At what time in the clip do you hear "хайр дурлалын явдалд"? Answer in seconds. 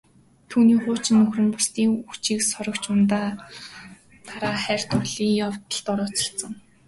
4.63-5.87